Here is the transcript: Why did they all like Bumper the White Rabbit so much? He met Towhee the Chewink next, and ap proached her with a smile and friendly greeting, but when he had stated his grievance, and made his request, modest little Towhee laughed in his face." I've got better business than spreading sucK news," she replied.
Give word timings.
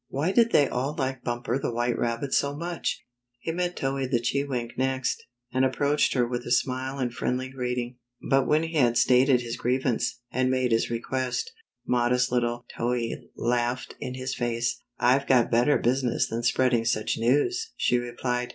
Why 0.07 0.31
did 0.31 0.51
they 0.51 0.67
all 0.67 0.95
like 0.97 1.23
Bumper 1.23 1.59
the 1.59 1.71
White 1.71 1.95
Rabbit 1.95 2.33
so 2.33 2.55
much? 2.55 3.05
He 3.39 3.51
met 3.51 3.75
Towhee 3.75 4.07
the 4.09 4.19
Chewink 4.19 4.75
next, 4.75 5.21
and 5.53 5.63
ap 5.63 5.75
proached 5.75 6.15
her 6.15 6.25
with 6.25 6.41
a 6.43 6.49
smile 6.49 6.97
and 6.97 7.13
friendly 7.13 7.49
greeting, 7.49 7.97
but 8.27 8.47
when 8.47 8.63
he 8.63 8.77
had 8.79 8.97
stated 8.97 9.41
his 9.41 9.57
grievance, 9.57 10.19
and 10.31 10.49
made 10.49 10.71
his 10.71 10.89
request, 10.89 11.51
modest 11.85 12.31
little 12.31 12.65
Towhee 12.75 13.29
laughed 13.35 13.93
in 13.99 14.15
his 14.15 14.33
face." 14.33 14.81
I've 14.97 15.27
got 15.27 15.51
better 15.51 15.77
business 15.77 16.27
than 16.27 16.41
spreading 16.41 16.83
sucK 16.83 17.19
news," 17.19 17.71
she 17.77 17.99
replied. 17.99 18.49